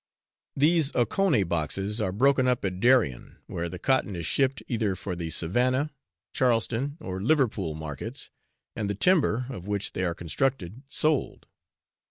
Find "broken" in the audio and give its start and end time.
2.11-2.47